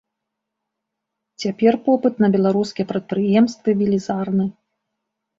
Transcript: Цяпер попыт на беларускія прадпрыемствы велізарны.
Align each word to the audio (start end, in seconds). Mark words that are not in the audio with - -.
Цяпер 1.43 1.73
попыт 1.87 2.13
на 2.25 2.29
беларускія 2.35 2.85
прадпрыемствы 2.93 3.69
велізарны. 3.83 4.45